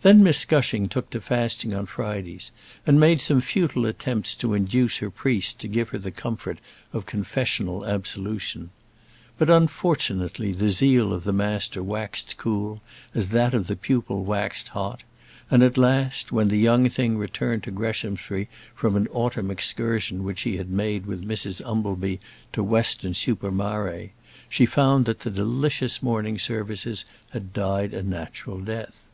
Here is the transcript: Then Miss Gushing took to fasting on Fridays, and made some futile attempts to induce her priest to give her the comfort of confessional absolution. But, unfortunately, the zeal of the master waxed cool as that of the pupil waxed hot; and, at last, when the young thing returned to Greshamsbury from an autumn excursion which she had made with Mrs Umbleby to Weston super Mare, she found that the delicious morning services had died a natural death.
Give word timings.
Then 0.00 0.22
Miss 0.24 0.46
Gushing 0.46 0.88
took 0.88 1.10
to 1.10 1.20
fasting 1.20 1.74
on 1.74 1.84
Fridays, 1.84 2.50
and 2.86 2.98
made 2.98 3.20
some 3.20 3.42
futile 3.42 3.84
attempts 3.84 4.34
to 4.36 4.54
induce 4.54 4.96
her 5.00 5.10
priest 5.10 5.58
to 5.58 5.68
give 5.68 5.90
her 5.90 5.98
the 5.98 6.10
comfort 6.10 6.60
of 6.94 7.04
confessional 7.04 7.84
absolution. 7.84 8.70
But, 9.36 9.50
unfortunately, 9.50 10.52
the 10.52 10.70
zeal 10.70 11.12
of 11.12 11.24
the 11.24 11.34
master 11.34 11.82
waxed 11.82 12.38
cool 12.38 12.80
as 13.14 13.28
that 13.32 13.52
of 13.52 13.66
the 13.66 13.76
pupil 13.76 14.24
waxed 14.24 14.68
hot; 14.68 15.02
and, 15.50 15.62
at 15.62 15.76
last, 15.76 16.32
when 16.32 16.48
the 16.48 16.56
young 16.56 16.88
thing 16.88 17.18
returned 17.18 17.62
to 17.64 17.70
Greshamsbury 17.70 18.48
from 18.74 18.96
an 18.96 19.08
autumn 19.08 19.50
excursion 19.50 20.24
which 20.24 20.38
she 20.38 20.56
had 20.56 20.70
made 20.70 21.04
with 21.04 21.22
Mrs 21.28 21.60
Umbleby 21.66 22.18
to 22.54 22.62
Weston 22.62 23.12
super 23.12 23.50
Mare, 23.50 24.08
she 24.48 24.64
found 24.64 25.04
that 25.04 25.20
the 25.20 25.30
delicious 25.30 26.02
morning 26.02 26.38
services 26.38 27.04
had 27.32 27.52
died 27.52 27.92
a 27.92 28.02
natural 28.02 28.58
death. 28.60 29.10